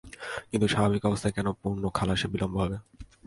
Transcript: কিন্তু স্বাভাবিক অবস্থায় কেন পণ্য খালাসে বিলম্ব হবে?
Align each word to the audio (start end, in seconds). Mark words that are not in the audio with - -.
কিন্তু 0.49 0.67
স্বাভাবিক 0.67 1.03
অবস্থায় 1.05 1.33
কেন 1.35 1.47
পণ্য 1.61 1.83
খালাসে 1.97 2.27
বিলম্ব 2.33 2.55
হবে? 2.63 2.77